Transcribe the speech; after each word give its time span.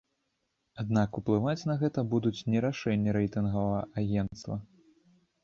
Аднак 0.83 1.19
уплываць 1.21 1.67
на 1.71 1.75
гэта 1.83 1.99
будуць 2.15 2.45
не 2.51 2.65
рашэнні 2.67 3.15
рэйтынгавага 3.19 3.85
агенцтва. 4.05 4.61